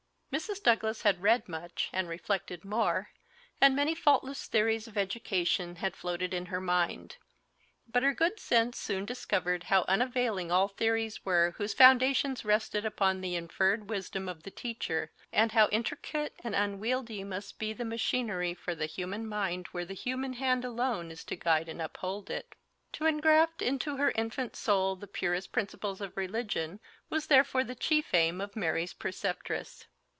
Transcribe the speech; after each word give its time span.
Mrs. 0.33 0.63
Douglas 0.63 1.01
had 1.01 1.21
read 1.21 1.49
much, 1.49 1.89
and 1.91 2.07
reflected 2.07 2.63
more, 2.63 3.09
and 3.59 3.75
many 3.75 3.93
faultless 3.93 4.45
theories 4.45 4.87
of 4.87 4.97
education 4.97 5.75
had 5.75 5.93
floated 5.93 6.33
in 6.33 6.45
her 6.45 6.61
mind. 6.61 7.17
But 7.85 8.03
her 8.03 8.13
good 8.13 8.39
sense 8.39 8.79
soon 8.79 9.03
discovered 9.03 9.63
how 9.65 9.83
unavailing 9.89 10.49
all 10.49 10.69
theories 10.69 11.25
were 11.25 11.53
whose 11.57 11.73
foundations 11.73 12.45
rested 12.45 12.85
upon 12.85 13.19
the 13.19 13.35
inferred 13.35 13.89
wisdom 13.89 14.29
of 14.29 14.43
the 14.43 14.51
teacher, 14.51 15.11
and 15.33 15.51
how 15.51 15.67
intricate 15.67 16.33
and 16.45 16.55
unwieldy 16.55 17.25
must 17.25 17.59
be 17.59 17.73
the 17.73 17.83
machinery 17.83 18.53
for 18.53 18.73
the 18.73 18.85
human 18.85 19.27
mind 19.27 19.67
where 19.73 19.83
the 19.85 19.93
human 19.93 20.31
hand 20.31 20.63
alone 20.63 21.11
is 21.11 21.25
to 21.25 21.35
guide 21.35 21.67
and 21.67 21.81
uphold 21.81 22.29
it. 22.29 22.55
To 22.93 23.05
engraft 23.05 23.61
into 23.61 23.97
her 23.97 24.11
infant 24.11 24.55
soul 24.55 24.95
the 24.95 25.07
purest 25.07 25.51
principles 25.51 25.99
of 25.99 26.15
religion 26.15 26.79
was 27.09 27.27
therefore 27.27 27.65
the 27.65 27.75
chief 27.75 28.13
aim 28.13 28.39
of 28.39 28.55
Mary's 28.55 28.93
preceptress. 28.93 29.87